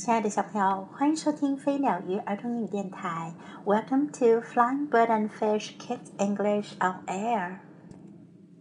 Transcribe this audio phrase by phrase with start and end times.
[0.00, 3.34] 亲爱的小朋友，欢迎收听飞鸟鱼儿童英语电台。
[3.66, 7.58] Welcome to Flying Bird and Fish Kids English on Air.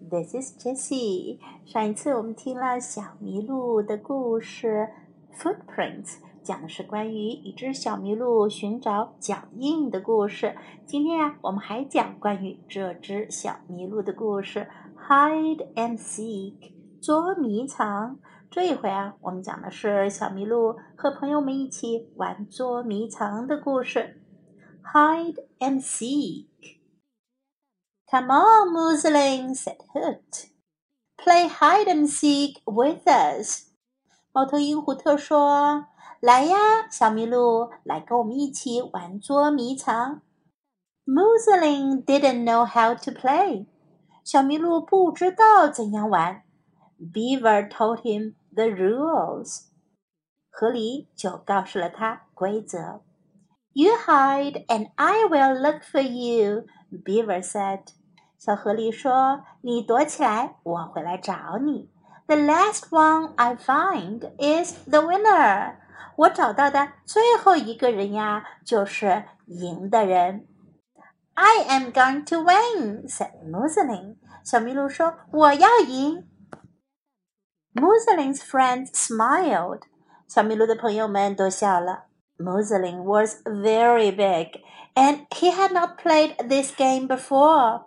[0.09, 1.39] This is Jessie.
[1.65, 4.89] 上一次我们听了小麋鹿的故事
[5.33, 10.57] ，Footprints，讲的是关于一只小麋鹿寻找脚印的故事。
[10.85, 14.67] 今天呀，我们还讲关于这只小麋鹿的故事
[15.07, 18.19] ，Hide and Seek，捉迷藏。
[18.51, 24.23] 这一回啊，我们讲的是小麋鹿和朋友们一起玩捉迷藏的故事。
[24.91, 26.47] Hide and seek.
[28.09, 30.47] Come on, Muslin, said Hoot.
[31.15, 33.67] Play hide and seek with us.
[34.31, 35.85] 猫头鹰胡特说
[36.19, 40.23] ：“来呀，小麋鹿，来跟我们一起玩捉迷藏。”
[41.05, 43.67] Muslin didn't know how to play.
[44.23, 46.41] 小麋鹿不知道怎样玩。
[46.99, 49.66] Beaver told him the rules.
[50.50, 53.02] 河狸就告诉了他规则。
[53.72, 57.88] You hide and I will look for you, Beaver said.
[58.38, 61.90] 小河狸说：“你躲起来，我会来找你。
[62.26, 65.76] The last one I find is the winner.
[66.16, 70.46] 我找到的最后一个人呀，就是赢的人。
[71.34, 74.16] I am going to win," said Muslin.
[74.44, 76.27] 小麋鹿说：“我要赢。”
[77.78, 79.82] Muslin's friends smiled.
[80.26, 82.06] 小麋鹿的朋友们都笑了。
[82.38, 84.60] Muslin was very big,
[84.94, 87.84] and he had not played this game before.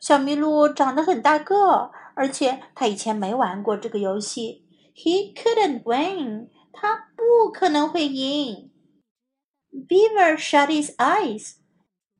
[0.00, 4.66] 小麋鹿长得很大个，而且他以前没玩过这个游戏。
[4.94, 6.48] He couldn't win.
[6.72, 8.70] 他不可能会赢。
[9.72, 11.56] Beaver shut his eyes.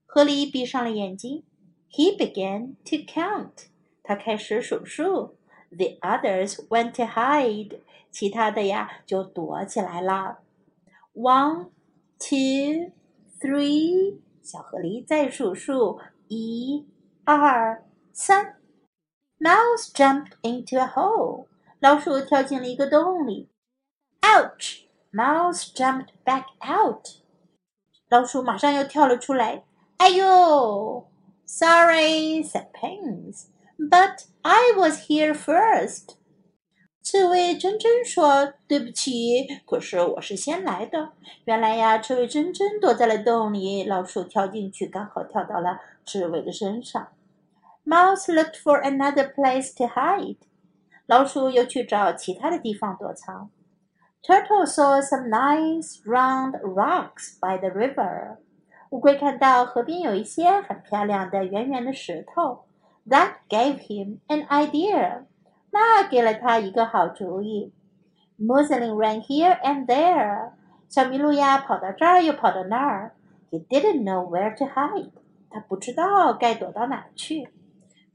[0.05, 1.45] 河狸闭上了眼睛。
[1.91, 3.69] He began to count.
[4.03, 5.34] 他开始数数。
[5.75, 7.81] the others went to hide.
[8.11, 10.39] 其他的呀就躲起来了。
[11.15, 11.71] One,
[12.19, 12.93] two,
[13.41, 14.19] three.
[14.43, 16.89] 小河狸再数数，一、
[17.25, 18.57] 二、三。
[19.39, 21.47] Mouse jumped into a hole.
[21.79, 23.49] 老鼠跳进了一个洞里。
[24.23, 24.83] Ouch!
[25.13, 27.07] Mouse jumped back out.
[28.09, 29.65] 老鼠马上又跳了出来。
[29.99, 31.07] 哎呦！
[31.47, 33.47] Sorry, said Pins.
[33.79, 36.17] But I was here first。
[37.03, 41.13] 刺猬真真说：“对不起，可是我是先来的。”
[41.47, 47.09] 原来呀，刺猬真真躲在了洞里，老鼠跳进去，刚好跳到了刺猬的身上。
[47.85, 50.37] Mouse looked for another place to hide。
[51.07, 53.51] 老鼠又去找其他的地方躲藏。
[54.23, 58.37] Turtle saw some nice round rocks by the river。
[58.91, 62.67] 乌龟看到河边有一些很漂亮的圆圆的石头。
[63.09, 65.25] That gave him an idea.
[65.71, 67.73] 那给了他一个好主意。
[68.39, 70.53] Muslin ran here and there.
[70.89, 73.15] 小麋鹿呀，跑到这儿又跑到那儿。
[73.51, 75.11] He didn't know where to hide.
[75.51, 77.49] 他不知道该躲到哪去。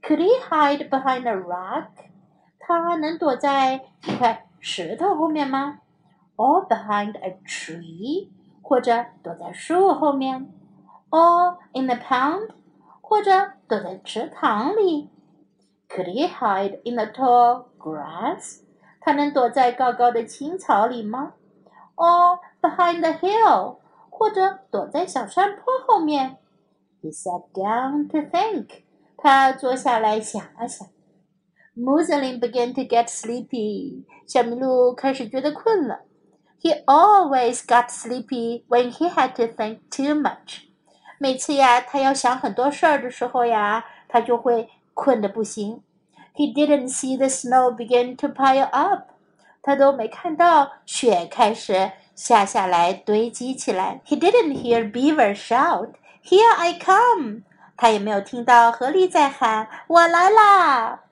[0.02, 1.88] Could he hide behind a rock?
[2.58, 5.80] 他能躲在一块石头后面吗？
[6.36, 8.28] Or behind a tree?
[8.62, 10.52] 或者躲在树后面？
[11.10, 12.50] Or in the pond?
[13.10, 15.10] 或者躲在池塘里？
[15.88, 18.60] Could he hide in the tall grass？
[19.00, 21.34] 他能躲在高高的青草里吗？
[21.94, 23.78] Or behind the hill？
[24.10, 26.38] 或者躲在小山坡后面？
[27.02, 28.82] He sat down to think。
[29.16, 30.88] 他坐下来想了想。
[31.76, 34.04] Muslin began to get sleepy。
[34.26, 36.00] 小麋鹿开始觉得困了。
[36.60, 40.62] He always got sleepy when he had to think too much。
[41.21, 45.83] 每次呀，他要想很多事儿的时候呀，他就会困得不行。
[46.33, 49.11] He didn't see the snow begin to pile up，
[49.61, 54.01] 他都没看到雪开始下下来堆积起来。
[54.07, 57.43] He didn't hear Beaver shout，Here I come，
[57.77, 61.03] 他也没有听到河狸在喊我来啦。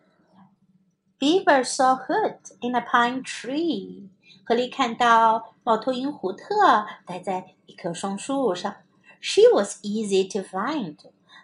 [1.19, 4.07] Beaver saw Hoot in a pine tree，
[4.43, 8.73] 河狸看到猫头鹰胡特待在一棵松树上。
[9.20, 10.96] She was easy to find.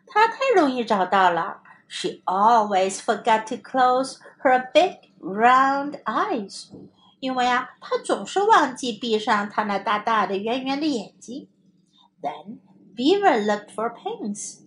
[0.06, 1.62] 她太容易找到了。
[1.88, 6.68] She always forgot to close her big round eyes.
[7.20, 11.48] 因为啊，她总是忘记闭上她那大大的圆圆的眼睛。
[12.22, 12.58] Then
[12.94, 14.60] Beaver looked for pins.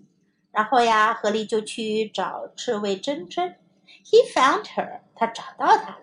[0.52, 3.56] 然后呀，河狸就去找刺猬珍珍。
[4.04, 5.02] He found her.
[5.16, 6.00] 他找到她了。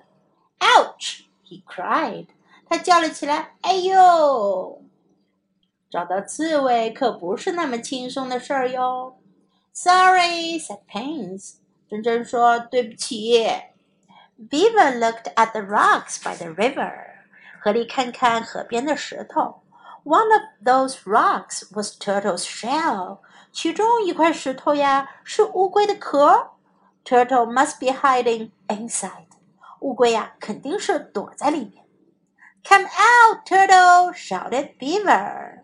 [0.60, 1.24] Ouch!
[1.44, 2.28] He cried.
[2.68, 3.56] 他叫了起来。
[3.62, 4.82] 哎呦！
[5.94, 9.18] ！”找到刺猬可不是那么轻松的事儿哟。
[9.72, 11.54] Sorry, said Pins。
[11.88, 13.44] 珍珍说：“对不起。”
[14.38, 16.92] Beaver looked at the rocks by the river。
[17.60, 19.62] 河里看看河边的石头。
[20.04, 23.18] One of those rocks was Turtle's shell。
[23.52, 26.52] 其中一块石头呀是乌龟的壳。
[27.04, 29.26] Turtle must be hiding inside。
[29.80, 31.84] 乌龟呀肯定是躲在里面。
[32.62, 34.12] Come out, Turtle!
[34.12, 35.62] shouted Beaver。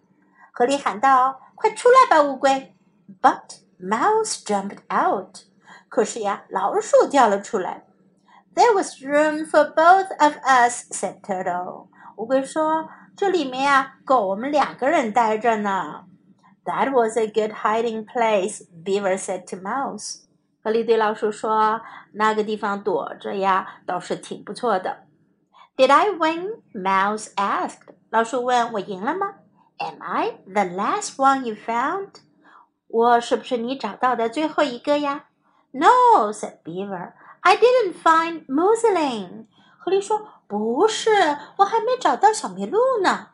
[0.60, 2.74] 河里喊道：“快出来吧，乌龟！”
[3.20, 5.40] But Mouse jumped out。
[5.88, 7.84] 可是呀，老鼠掉了出来。
[8.54, 11.88] There was room for both of us," said Turtle.
[12.16, 16.04] 乌龟说：“这里面呀，够我们两个人待着呢。”
[16.64, 20.22] That was a good hiding place, Beaver said to Mouse.
[20.64, 21.82] 河狸对老鼠说：“
[22.12, 25.04] 那个地方躲着呀，倒是挺不错的。”
[25.76, 26.62] Did I win?
[26.72, 27.94] Mouse asked.
[28.10, 29.34] 老鼠问：“我赢了吗
[29.81, 32.21] Am I the last one you found?
[32.87, 35.25] 我是不是你找到的最后一个呀
[35.71, 37.13] ？No, said Beaver.
[37.39, 39.47] I didn't find Muslin.
[39.83, 41.09] 狐狸说：“不是，
[41.57, 43.29] 我还没找到小麋鹿呢。”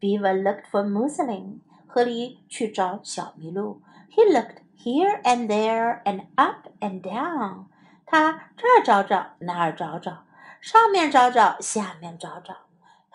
[0.00, 1.58] Beaver looked for Muslin.
[1.88, 3.82] 河狸去找小麋鹿。
[4.14, 7.64] He looked here and there and up and down.
[8.06, 10.24] 他这儿找找，那儿找找，
[10.60, 12.54] 上面找找，下面找找。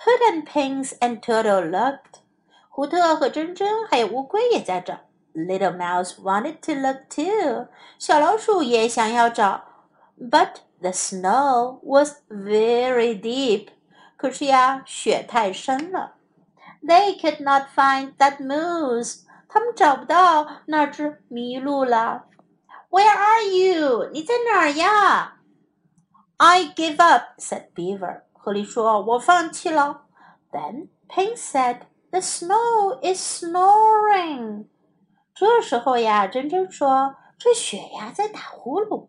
[0.04, 2.23] Hoot and Pinks and Turtle looked.
[2.73, 4.95] 胡特和珍珍还有乌龟也在找。
[5.35, 7.69] Little Mouse wanted to look too.
[7.99, 9.65] 小老鼠也想要找。
[10.19, 13.69] but the snow was very deep.
[14.17, 16.15] 可是呀，雪太深了。
[16.83, 19.23] They could not find that moose.
[19.49, 22.27] 他们找不到那只麋鹿了。
[22.91, 24.11] Where are you?
[24.13, 25.39] 你在哪儿呀？
[26.39, 28.23] I give up, said Beaver.
[28.33, 30.03] 狐狸说：“我放弃了。”
[30.53, 31.81] Then Pink said,
[32.13, 34.67] "The snow is snoring."
[35.35, 39.09] 这时候呀，珍珍说：“这雪呀在打呼噜。”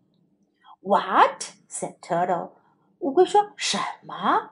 [0.80, 1.44] What?
[1.68, 2.50] said Turtle.
[3.00, 4.50] 乌龟说什么？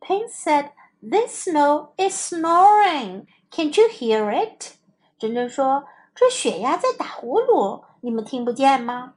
[0.00, 0.70] Pink said,
[1.02, 3.26] "This snow is snoring.
[3.50, 4.72] Can't you hear it?"
[5.18, 5.84] 珍珍说：“
[6.14, 9.14] 这雪呀在打呼噜，你们听不见吗？”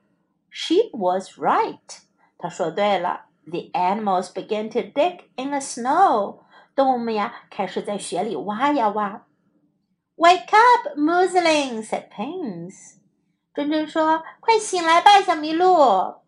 [0.50, 2.02] She was right.
[2.38, 3.26] 她说对了。
[3.46, 6.42] The animals began to dig in the snow.
[6.77, 9.27] 动物们呀开始在雪里挖呀挖。
[10.17, 12.73] Wake up, Muslin, said Pink.
[13.55, 16.21] 珍珍说：“快醒来吧，小麋鹿。”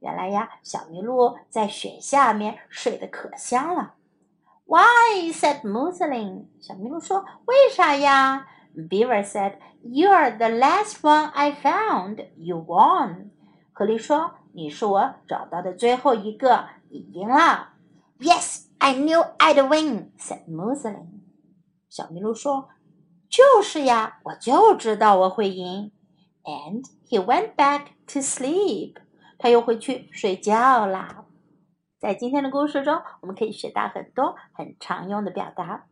[0.00, 3.94] 原来呀，小麋鹿在雪下面睡得可香了。
[4.66, 5.32] Why?
[5.32, 6.48] said Muslin.
[6.60, 8.46] 小麋鹿说：“为啥呀
[8.76, 12.26] ？”Beaver said, "You are the last one I found.
[12.36, 13.30] You won."
[13.72, 17.70] 狐狸说：“你是我找到的最后一个，你赢了。”
[18.20, 21.06] Yes, I knew I'd win," said Muslin.
[21.88, 22.68] 小麋鹿说
[23.30, 25.90] ：“就是呀，我就知道我会赢。”
[26.44, 28.96] And he went back to sleep.
[29.38, 31.24] 他又回去睡觉啦。
[31.98, 35.86] 在今天的故事中，我们可以学到很多很常用的表达。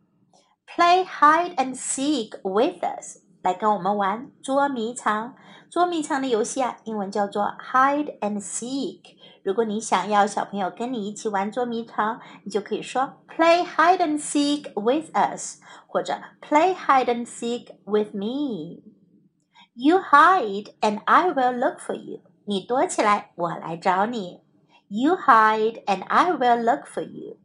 [0.67, 5.33] Play hide and seek with us，来跟我们玩捉迷藏。
[5.71, 9.17] 捉迷藏的游戏啊，英文叫做 hide and seek。
[9.42, 21.30] 如果你想要小朋友跟你一起玩捉迷藏，你就可以说 Play hide and seek with us，或者 Play hide and seek with me。You hide and I
[21.30, 22.20] will look for you。
[22.46, 24.42] 你躲起来，我来找你。
[24.88, 27.36] You hide and I will look for you.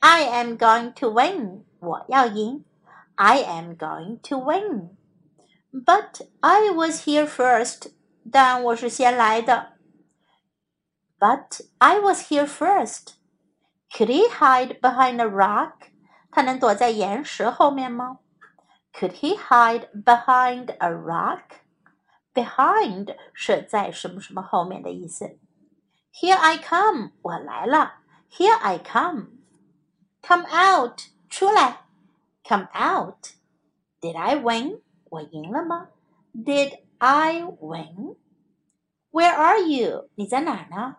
[0.00, 1.64] I am going to win.
[1.80, 2.64] 我要赢。
[3.14, 4.96] I am going to win.
[5.72, 7.92] But I was here first.
[8.32, 9.74] 但我是先来的。
[11.20, 13.14] But I was here first.
[13.92, 15.90] Could he hide behind a rock?
[16.30, 18.18] 他能躲在岩石后面吗？
[18.92, 21.60] Could he hide behind a rock?
[22.34, 25.38] behind 是在什么什么后面的意思。
[26.12, 27.94] Here I come，我来了。
[28.30, 31.86] Here I come。Come out，出来。
[32.44, 34.82] Come out。Did I win？
[35.08, 35.88] 我赢了吗？
[36.34, 40.10] Did I win？Where are you？
[40.16, 40.96] 你在哪儿呢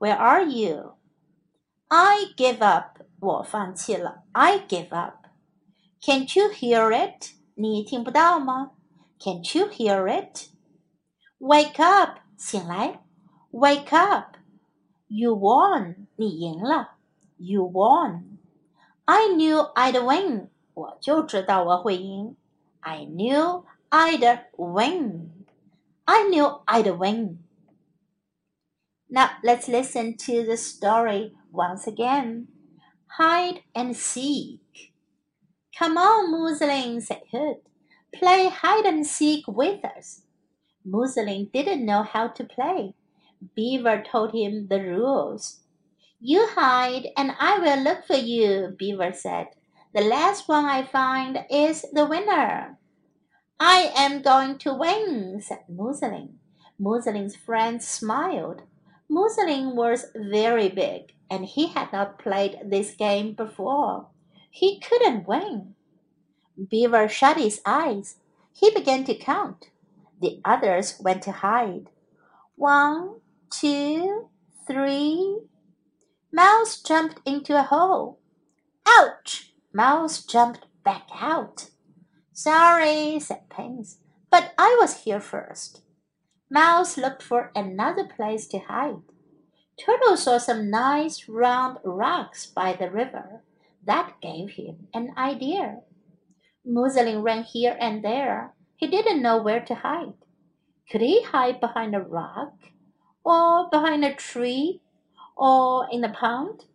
[0.00, 4.22] ？Where are you？I give up，我放弃了。
[4.32, 7.34] I give up。Can't you hear it？
[7.54, 8.72] 你听不到吗？
[9.18, 13.02] Can't you hear it？Wake up，醒来。
[13.50, 16.96] Wake up。You won，你赢了。
[17.36, 22.36] You won。I knew I'd win，我就知道我会赢。
[22.80, 27.38] I knew I'd win。I knew I'd win。
[29.13, 32.47] Now let's listen to the story once again.
[33.17, 34.93] Hide and seek.
[35.77, 37.57] Come on, Muslin, said Hoot.
[38.15, 40.21] Play hide and seek with us.
[40.85, 42.95] Muslin didn't know how to play.
[43.53, 45.59] Beaver told him the rules.
[46.21, 49.47] You hide and I will look for you, Beaver said.
[49.93, 52.77] The last one I find is the winner.
[53.59, 56.39] I am going to win, said Muslin.
[56.79, 58.61] Muslin's friends smiled.
[59.11, 64.07] Muslin was very big, and he had not played this game before.
[64.49, 65.75] He couldn't win.
[66.69, 68.15] Beaver shut his eyes.
[68.53, 69.69] He began to count.
[70.21, 71.89] The others went to hide.
[72.55, 73.15] One,
[73.49, 74.29] two,
[74.65, 75.39] three.
[76.31, 78.17] Mouse jumped into a hole.
[78.87, 79.53] Ouch!
[79.73, 81.69] Mouse jumped back out.
[82.31, 83.97] Sorry, said Pinks,
[84.29, 85.81] but I was here first.
[86.53, 89.03] Mouse looked for another place to hide.
[89.79, 93.41] Turtle saw some nice round rocks by the river.
[93.85, 95.79] That gave him an idea.
[96.65, 98.53] Muslin ran here and there.
[98.75, 100.13] He didn't know where to hide.
[100.91, 102.55] Could he hide behind a rock,
[103.23, 104.81] or behind a tree,
[105.37, 106.65] or in the pond?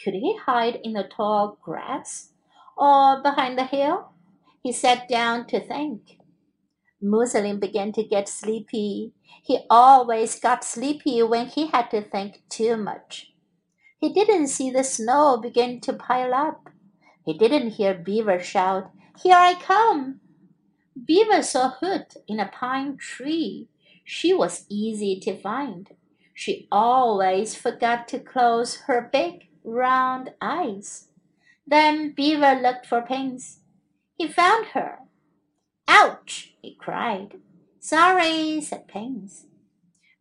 [0.00, 2.30] Could he hide in the tall grass,
[2.76, 4.12] or behind the hill?
[4.62, 6.21] He sat down to think.
[7.02, 9.12] Muslin began to get sleepy.
[9.42, 13.32] He always got sleepy when he had to think too much.
[13.98, 16.70] He didn't see the snow begin to pile up.
[17.24, 18.90] He didn't hear Beaver shout,
[19.22, 20.20] Here I come!
[21.06, 23.68] Beaver saw Hoot in a pine tree.
[24.04, 25.88] She was easy to find.
[26.34, 31.08] She always forgot to close her big, round eyes.
[31.66, 33.60] Then Beaver looked for Pinks.
[34.16, 34.98] He found her.
[35.94, 36.54] Ouch!
[36.62, 37.34] he cried.
[37.78, 39.44] Sorry, said Pinks.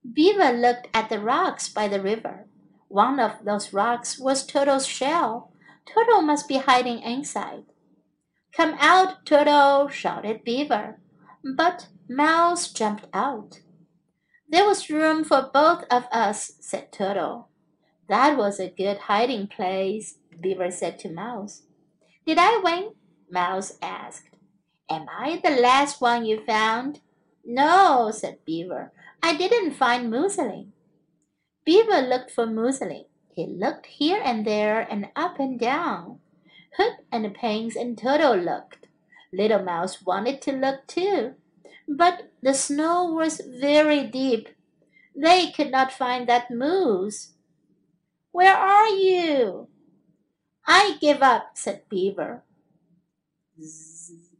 [0.03, 2.47] Beaver looked at the rocks by the river.
[2.89, 5.53] One of those rocks was Turtle's shell.
[5.85, 7.63] Turtle must be hiding inside.
[8.53, 10.99] Come out, Turtle, shouted Beaver.
[11.55, 13.61] But Mouse jumped out.
[14.49, 17.47] There was room for both of us, said Turtle.
[18.09, 21.61] That was a good hiding place, Beaver said to Mouse.
[22.25, 22.91] Did I win?
[23.29, 24.30] Mouse asked.
[24.91, 26.99] Am I the last one you found?
[27.45, 28.91] No, said Beaver.
[29.23, 30.73] I didn't find Muslin.
[31.63, 33.05] Beaver looked for Muslin.
[33.33, 36.19] He looked here and there and up and down.
[36.75, 38.87] Hoot and Pinks and Turtle looked.
[39.31, 41.35] Little Mouse wanted to look too,
[41.87, 44.49] but the snow was very deep.
[45.15, 47.31] They could not find that moose.
[48.33, 49.69] Where are you?
[50.67, 52.43] I give up, said Beaver.
[53.57, 54.30] Zzz,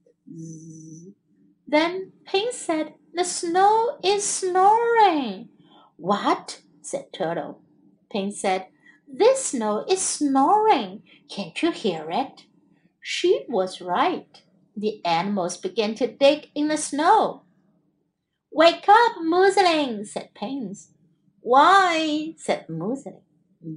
[1.67, 5.49] Then Pinks said, The snow is snoring.
[5.97, 6.61] What?
[6.81, 7.61] said Turtle.
[8.11, 8.67] Pinks said,
[9.13, 11.03] this snow is snoring.
[11.29, 12.45] Can't you hear it?
[13.01, 14.41] She was right.
[14.75, 17.43] The animals began to dig in the snow.
[18.51, 20.93] Wake up, Muslin, said Pinks.
[21.41, 22.35] Why?
[22.37, 23.19] said Muslin.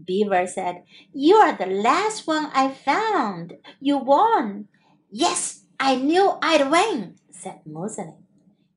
[0.06, 3.54] Beaver said, You are the last one I found.
[3.80, 4.68] You won.
[5.10, 8.14] Yes, I knew I'd win, said Muslin.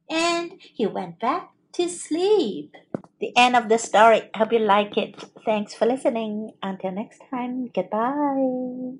[0.09, 2.75] And he went back to sleep.
[3.21, 4.29] The end of the story.
[4.35, 5.15] Hope you like it.
[5.45, 6.51] Thanks for listening.
[6.61, 8.99] Until next time, goodbye.